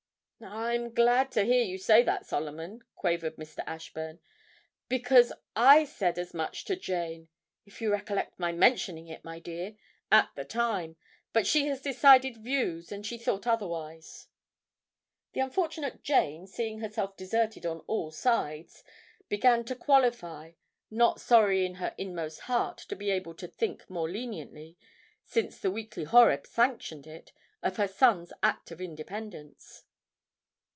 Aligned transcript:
'I'm 0.43 0.95
glad 0.95 1.31
to 1.33 1.43
hear 1.43 1.61
you 1.63 1.77
say 1.77 2.01
that, 2.01 2.25
Solomon,' 2.25 2.81
quavered 2.95 3.35
Mr. 3.35 3.59
Ashburn; 3.67 4.19
'because 4.89 5.31
I 5.55 5.85
said 5.85 6.17
as 6.17 6.33
much 6.33 6.65
to 6.65 6.75
Jane 6.75 7.27
(if 7.67 7.79
you 7.79 7.91
recollect 7.91 8.39
my 8.39 8.51
mentioning 8.51 9.07
it, 9.07 9.23
my 9.23 9.37
dear?) 9.37 9.75
at 10.11 10.31
the 10.35 10.43
time; 10.43 10.95
but 11.31 11.45
she 11.45 11.67
has 11.67 11.79
decided 11.79 12.37
views, 12.37 12.91
and 12.91 13.05
she 13.05 13.19
thought 13.19 13.45
otherwise.' 13.45 14.29
The 15.33 15.41
unfortunate 15.41 16.01
Jane, 16.01 16.47
seeing 16.47 16.79
herself 16.79 17.15
deserted 17.15 17.63
on 17.67 17.81
all 17.81 18.09
sides, 18.09 18.83
began 19.29 19.63
to 19.65 19.75
qualify, 19.75 20.53
not 20.89 21.21
sorry 21.21 21.67
in 21.67 21.75
her 21.75 21.93
inmost 21.99 22.39
heart 22.41 22.79
to 22.89 22.95
be 22.95 23.11
able 23.11 23.35
to 23.35 23.47
think 23.47 23.87
more 23.91 24.09
leniently, 24.09 24.75
since 25.23 25.59
the 25.59 25.69
'Weekly 25.69 26.05
Horeb' 26.05 26.47
sanctioned 26.47 27.05
it, 27.05 27.31
of 27.61 27.77
her 27.77 27.87
son's 27.87 28.33
act 28.41 28.71
of 28.71 28.81
independence. 28.81 29.83